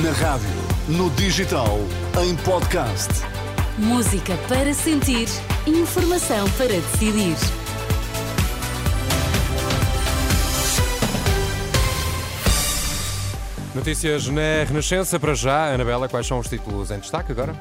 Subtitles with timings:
[0.00, 0.48] Na rádio,
[0.88, 1.78] no digital,
[2.24, 3.10] em podcast.
[3.76, 5.28] Música para sentir,
[5.66, 7.36] informação para decidir.
[13.74, 15.74] Notícias na Renascença para já.
[15.74, 17.54] Anabela, quais são os títulos em destaque agora?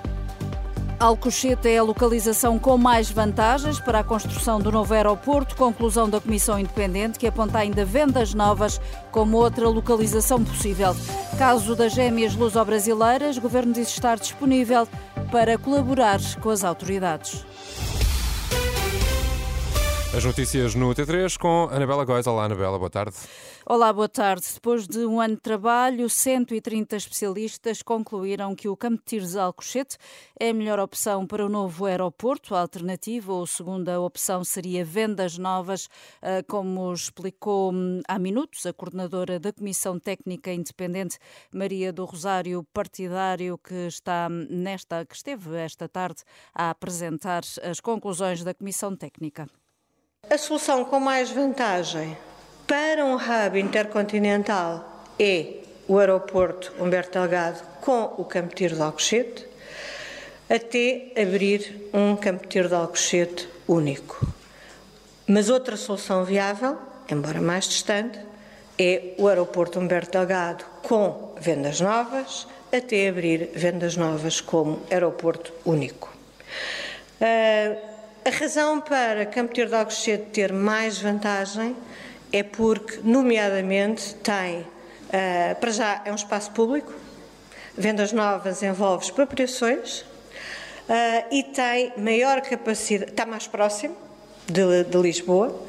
[1.01, 5.55] Alcochete é a localização com mais vantagens para a construção do novo aeroporto.
[5.55, 8.79] Conclusão da Comissão Independente que aponta ainda vendas novas
[9.11, 10.95] como outra localização possível.
[11.39, 14.87] Caso das gêmeas luso-brasileiras, o Governo diz estar disponível
[15.31, 17.43] para colaborar com as autoridades.
[20.13, 22.27] As notícias no T3 com Anabela Góis.
[22.27, 23.15] Olá, Anabela, boa tarde.
[23.65, 24.45] Olá, boa tarde.
[24.53, 29.39] Depois de um ano de trabalho, 130 especialistas concluíram que o Campo de Tiros de
[29.39, 29.97] Alcochete
[30.37, 32.53] é a melhor opção para o novo aeroporto.
[32.53, 35.87] A alternativa ou segunda opção seria vendas novas,
[36.21, 41.17] ah, como explicou hum, há minutos a coordenadora da Comissão Técnica Independente,
[41.55, 46.21] Maria do Rosário Partidário, que está nesta, que esteve esta tarde
[46.53, 49.47] a apresentar as conclusões da Comissão Técnica.
[50.29, 52.17] A solução com mais vantagem
[52.65, 55.55] para um hub intercontinental é
[55.89, 59.45] o aeroporto Humberto Delgado com o campo tiro de Alcochete,
[60.49, 64.25] até abrir um campo tiro de Alcochete único.
[65.27, 66.77] Mas outra solução viável,
[67.09, 68.17] embora mais distante,
[68.79, 76.09] é o aeroporto Humberto Delgado com vendas novas, até abrir vendas novas como aeroporto único.
[77.19, 77.90] Uh,
[78.31, 81.75] a razão para Campo Tiro de Alcochete ter mais vantagem
[82.31, 86.93] é porque, nomeadamente, tem, uh, para já, é um espaço público,
[87.77, 90.05] vendas novas envolve expropriações uh,
[91.29, 93.97] e tem maior capacidade, está mais próximo
[94.47, 95.67] de, de Lisboa.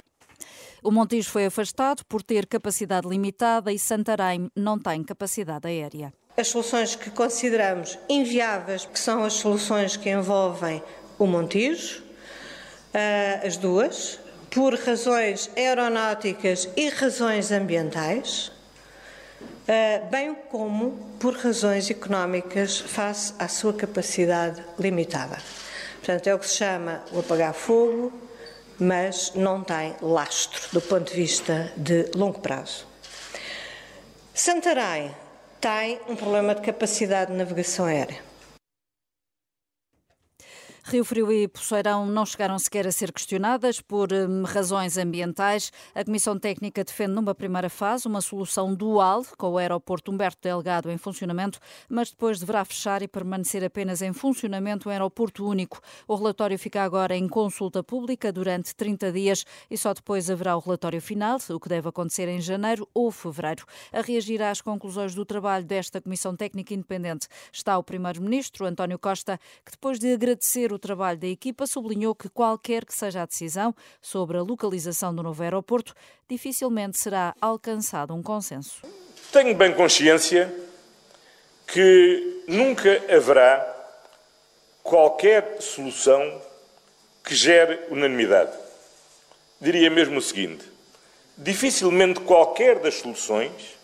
[0.85, 6.13] O Montijo foi afastado por ter capacidade limitada e Santarém não tem capacidade aérea.
[6.37, 10.81] As soluções que consideramos inviáveis, que são as soluções que envolvem
[11.19, 12.12] o Montijo,
[13.45, 14.19] as duas,
[14.51, 18.53] por razões aeronáuticas e razões ambientais,
[19.41, 25.39] uh, bem como por razões económicas face à sua capacidade limitada.
[25.97, 28.13] Portanto, é o que se chama o apagar fogo,
[28.79, 32.87] mas não tem lastro do ponto de vista de longo prazo.
[34.35, 35.15] Santarém
[35.61, 38.32] tem um problema de capacidade de navegação aérea.
[40.85, 45.71] Rio Frio e Poceirão não chegaram sequer a ser questionadas por hum, razões ambientais.
[45.95, 50.91] A Comissão Técnica defende numa primeira fase uma solução dual com o aeroporto Humberto Delgado
[50.91, 55.81] em funcionamento, mas depois deverá fechar e permanecer apenas em funcionamento um aeroporto único.
[56.07, 60.61] O relatório fica agora em consulta pública durante 30 dias e só depois haverá o
[60.61, 63.65] relatório final, o que deve acontecer em janeiro ou fevereiro.
[63.93, 69.39] A reagir às conclusões do trabalho desta Comissão Técnica Independente está o Primeiro-Ministro, António Costa,
[69.65, 73.75] que depois de agradecer o trabalho da equipa, sublinhou que qualquer que seja a decisão
[74.01, 75.95] sobre a localização do novo aeroporto,
[76.29, 78.83] dificilmente será alcançado um consenso.
[79.33, 80.53] Tenho bem consciência
[81.67, 83.67] que nunca haverá
[84.83, 86.41] qualquer solução
[87.25, 88.53] que gere unanimidade.
[89.61, 90.65] Diria mesmo o seguinte:
[91.37, 93.79] dificilmente qualquer das soluções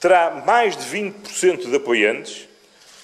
[0.00, 2.48] terá mais de 20% de apoiantes,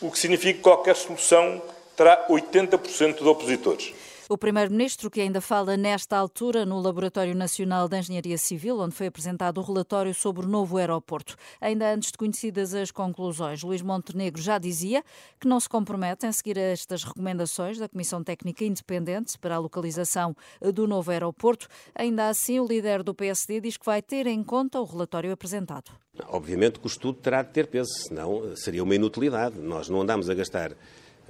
[0.01, 1.63] o que significa que qualquer solução
[2.01, 3.93] terá 80% de opositores.
[4.27, 9.09] O Primeiro-Ministro, que ainda fala nesta altura no Laboratório Nacional de Engenharia Civil, onde foi
[9.09, 11.37] apresentado o relatório sobre o novo aeroporto.
[11.61, 15.05] Ainda antes de conhecidas as conclusões, Luís Montenegro já dizia
[15.39, 20.35] que não se compromete em seguir estas recomendações da Comissão Técnica Independente para a localização
[20.73, 21.69] do novo aeroporto.
[21.95, 25.91] Ainda assim, o líder do PSD diz que vai ter em conta o relatório apresentado.
[26.29, 29.59] Obviamente que o estudo terá de ter peso, senão seria uma inutilidade.
[29.59, 30.73] Nós não andamos a gastar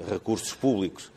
[0.08, 1.10] recursos públicos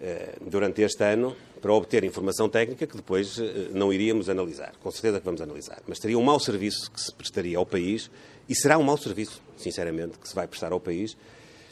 [0.00, 4.74] eh, durante este ano para obter informação técnica que depois eh, não iríamos analisar.
[4.82, 5.82] Com certeza que vamos analisar.
[5.86, 8.10] Mas seria um mau serviço que se prestaria ao país
[8.48, 11.16] e será um mau serviço, sinceramente, que se vai prestar ao país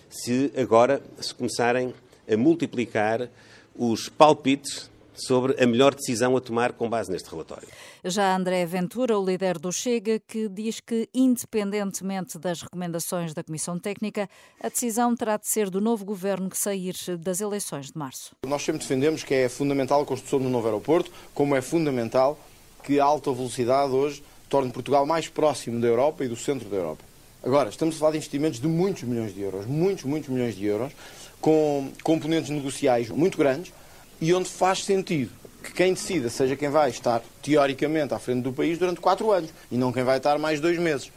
[0.09, 1.95] se agora se começarem
[2.31, 3.29] a multiplicar
[3.75, 7.67] os palpites sobre a melhor decisão a tomar com base neste relatório.
[8.05, 13.79] Já André Ventura, o líder do Chega, que diz que, independentemente das recomendações da Comissão
[13.79, 14.29] Técnica,
[14.63, 18.37] a decisão terá de ser do novo governo que sair das eleições de março.
[18.47, 22.39] Nós sempre defendemos que é fundamental a construção do novo aeroporto, como é fundamental
[22.85, 26.77] que a alta velocidade hoje torne Portugal mais próximo da Europa e do centro da
[26.77, 27.05] Europa.
[27.43, 30.67] Agora, estamos a falar de investimentos de muitos milhões de euros, muitos, muitos milhões de
[30.67, 30.93] euros,
[31.41, 33.73] com componentes negociais muito grandes
[34.21, 35.31] e onde faz sentido
[35.63, 39.51] que quem decida seja quem vai estar, teoricamente, à frente do país durante quatro anos
[39.71, 41.11] e não quem vai estar mais dois meses.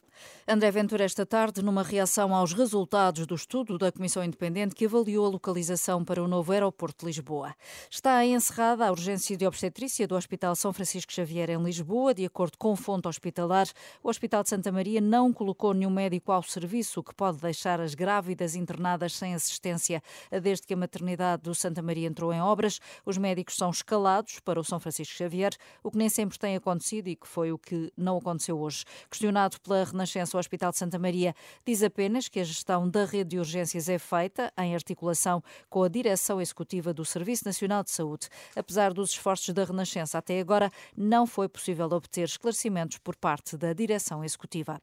[0.52, 5.28] André Ventura, esta tarde, numa reação aos resultados do estudo da Comissão Independente que avaliou
[5.28, 7.54] a localização para o novo aeroporto de Lisboa.
[7.88, 12.16] Está encerrada a urgência de obstetrícia do Hospital São Francisco Xavier em Lisboa.
[12.16, 13.68] De acordo com fonte hospitalar,
[14.02, 17.80] o Hospital de Santa Maria não colocou nenhum médico ao serviço, o que pode deixar
[17.80, 20.02] as grávidas internadas sem assistência.
[20.42, 24.60] Desde que a maternidade do Santa Maria entrou em obras, os médicos são escalados para
[24.60, 25.52] o São Francisco Xavier,
[25.84, 28.84] o que nem sempre tem acontecido e que foi o que não aconteceu hoje.
[29.12, 33.40] Questionado pela Renascença, Hospital de Santa Maria diz apenas que a gestão da rede de
[33.40, 38.28] urgências é feita em articulação com a direção executiva do Serviço Nacional de Saúde.
[38.56, 43.74] Apesar dos esforços da Renascença até agora, não foi possível obter esclarecimentos por parte da
[43.74, 44.82] direção executiva.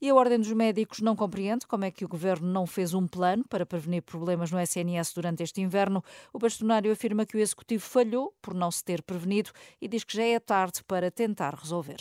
[0.00, 3.06] E a Ordem dos Médicos não compreende como é que o governo não fez um
[3.06, 6.02] plano para prevenir problemas no SNS durante este inverno.
[6.32, 9.50] O bastonário afirma que o executivo falhou por não se ter prevenido
[9.80, 11.98] e diz que já é tarde para tentar resolver.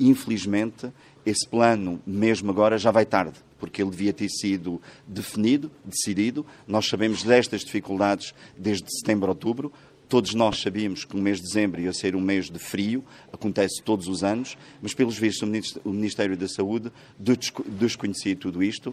[0.00, 0.92] Infelizmente,
[1.24, 6.44] esse plano, mesmo agora, já vai tarde, porque ele devia ter sido definido, decidido.
[6.66, 9.72] Nós sabemos destas dificuldades desde setembro, outubro.
[10.08, 13.02] Todos nós sabíamos que o mês de dezembro ia ser um mês de frio,
[13.32, 15.48] acontece todos os anos, mas pelos vistos
[15.84, 18.92] o Ministério da Saúde desconhecia tudo isto.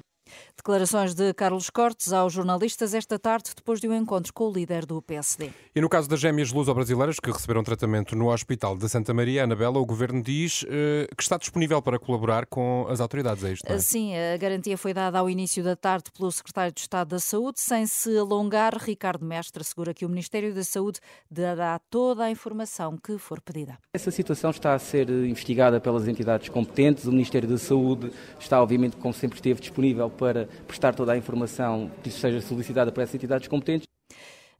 [0.55, 4.85] Declarações de Carlos Cortes aos jornalistas esta tarde, depois de um encontro com o líder
[4.85, 5.51] do PSD.
[5.73, 9.79] E no caso das gêmeas luso-brasileiras que receberam tratamento no Hospital de Santa Maria, Anabela,
[9.79, 10.67] o governo diz uh,
[11.15, 13.43] que está disponível para colaborar com as autoridades.
[13.43, 13.71] É isto?
[13.71, 13.79] É?
[13.79, 17.59] Sim, a garantia foi dada ao início da tarde pelo secretário de Estado da Saúde.
[17.59, 20.99] Sem se alongar, Ricardo Mestre assegura que o Ministério da Saúde
[21.29, 23.77] dará toda a informação que for pedida.
[23.93, 27.05] Essa situação está a ser investigada pelas entidades competentes.
[27.05, 31.89] O Ministério da Saúde está, obviamente, como sempre esteve disponível para prestar toda a informação
[32.03, 33.88] que seja solicitada para essas entidades competentes.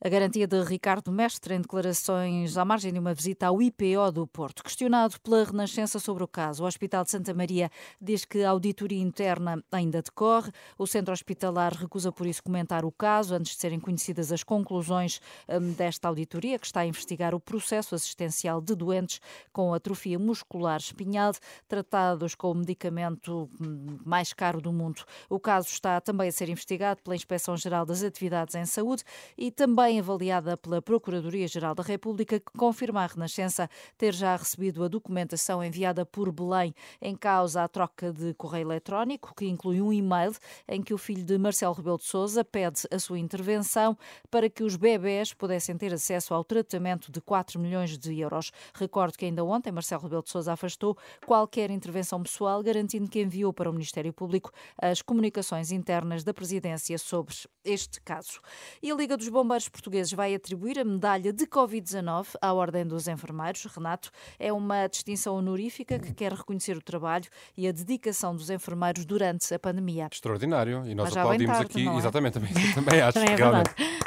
[0.01, 4.25] A garantia de Ricardo Mestre em declarações à margem de uma visita ao IPO do
[4.25, 4.63] Porto.
[4.63, 7.69] Questionado pela Renascença sobre o caso, o Hospital de Santa Maria
[8.00, 10.54] diz que a auditoria interna ainda decorre.
[10.78, 15.19] O centro hospitalar recusa por isso comentar o caso antes de serem conhecidas as conclusões
[15.50, 19.19] hum, desta auditoria, que está a investigar o processo assistencial de doentes
[19.52, 21.34] com atrofia muscular espinhal,
[21.68, 25.04] tratados com o medicamento hum, mais caro do mundo.
[25.30, 29.04] O caso está também a ser investigado pela Inspeção-Geral das Atividades em Saúde
[29.38, 34.83] e também também avaliada pela Procuradoria-Geral da República, que confirma à Renascença ter já recebido
[34.83, 39.91] a documentação enviada por Belém em causa a troca de correio eletrónico, que inclui um
[39.91, 40.31] e-mail
[40.68, 43.97] em que o filho de Marcelo Rebelo de Sousa pede a sua intervenção
[44.30, 48.51] para que os bebés pudessem ter acesso ao tratamento de 4 milhões de euros.
[48.75, 50.95] Recordo que ainda ontem Marcelo Rebelo de Sousa afastou
[51.25, 56.97] qualquer intervenção pessoal, garantindo que enviou para o Ministério Público as comunicações internas da presidência
[57.00, 57.33] sobre
[57.65, 58.39] este caso.
[58.83, 63.08] E a Liga dos Bombeiros portugueses vai atribuir a medalha de Covid-19 à Ordem dos
[63.08, 63.66] Enfermeiros.
[63.66, 67.26] Renato, é uma distinção honorífica que quer reconhecer o trabalho
[67.58, 70.10] e a dedicação dos enfermeiros durante a pandemia.
[70.12, 70.86] Extraordinário.
[70.86, 71.88] E nós aplaudimos tarde, aqui.
[71.88, 71.96] É?
[71.96, 73.14] Exatamente, também, também acho.
[73.14, 73.70] também é realmente.
[73.76, 73.99] verdade.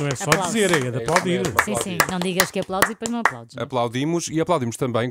[0.00, 0.52] Não é só Aplausos.
[0.52, 1.40] dizer, é de aplaudir.
[1.40, 1.98] É sim, sim.
[2.10, 3.54] Não digas que aplaudes e depois não aplaudes.
[3.56, 3.62] Não?
[3.64, 5.08] Aplaudimos e aplaudimos também.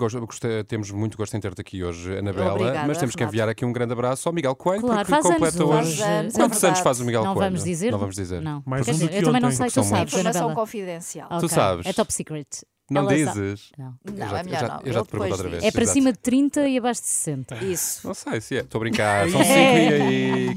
[0.68, 2.54] temos muito gosto em ter-te aqui hoje, Anabela.
[2.54, 3.18] Obrigada, mas temos Renato.
[3.18, 5.98] que enviar aqui um grande abraço ao Miguel Coelho, claro, porque faz completa anos, hoje.
[6.02, 7.52] Faz Quantos anos faz o Miguel não Coelho?
[7.52, 7.92] Vamos dizer?
[7.92, 8.42] Não vamos dizer.
[8.42, 8.64] Não.
[8.66, 9.58] Mais um do que eu também não ontem.
[9.58, 10.56] sei, tu São sabes, Informação Anabela.
[10.66, 11.28] confidencial.
[11.32, 11.86] Ok, sabes.
[11.86, 12.48] É top secret.
[12.90, 13.72] Não Ela dizes?
[13.78, 13.94] Não.
[14.06, 14.82] Eu Não, já, é melhor já, não.
[14.84, 15.64] eu já te pergunto outra vez.
[15.64, 15.94] É para Exato.
[15.94, 17.56] cima de 30 e abaixo de 60.
[17.66, 18.08] Isso.
[18.08, 18.60] Não sei se é.
[18.62, 19.28] Estou a brincar.
[19.32, 20.56] São 5 e aí.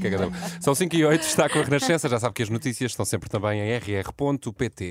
[0.61, 1.21] São 5 e 8.
[1.23, 2.07] Está com a Renascença.
[2.07, 4.85] Já sabe que as notícias estão sempre também em rr.pt.